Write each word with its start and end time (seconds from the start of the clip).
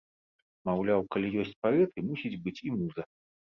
Маўляў, 0.69 1.05
калі 1.17 1.27
ёсць 1.45 1.53
паэты, 1.67 2.07
мусіць 2.11 2.35
быць 2.49 2.59
і 2.67 2.77
муза. 2.83 3.03